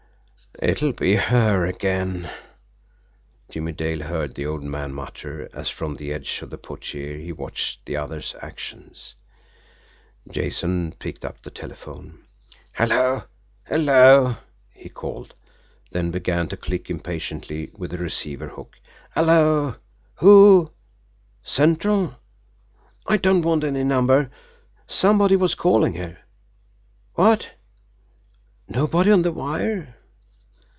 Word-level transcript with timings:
"It'll 0.61 0.91
be 0.91 1.15
her 1.15 1.65
again!" 1.65 2.29
Jimmie 3.49 3.71
Dale 3.71 4.01
heard 4.03 4.35
the 4.35 4.45
old 4.45 4.61
man 4.63 4.91
mutter, 4.93 5.49
as 5.53 5.69
from 5.69 5.95
the 5.95 6.11
edge 6.11 6.41
of 6.41 6.49
the 6.49 6.57
portiere 6.57 7.17
he 7.17 7.31
watched 7.31 7.85
the 7.85 7.95
other's 7.95 8.35
actions. 8.41 9.15
Jason 10.29 10.91
picked 10.99 11.23
up 11.23 11.41
the 11.41 11.49
telephone. 11.51 12.25
"Hello! 12.73 13.23
Hello!" 13.65 14.35
he 14.73 14.89
called 14.89 15.33
then 15.91 16.11
began 16.11 16.49
to 16.49 16.57
click 16.57 16.89
impatiently 16.89 17.71
with 17.77 17.91
the 17.91 17.97
receiver 17.97 18.49
hook. 18.49 18.77
"Hello!... 19.15 19.75
Who?... 20.15 20.69
Central?... 21.43 22.17
I 23.07 23.15
don't 23.17 23.41
want 23.41 23.63
any 23.63 23.85
number 23.85 24.29
somebody 24.85 25.37
was 25.37 25.55
calling 25.55 25.93
here.... 25.93 26.19
What?... 27.15 27.49
Nobody 28.67 29.11
on 29.11 29.21
the 29.21 29.31
wire!" 29.31 29.95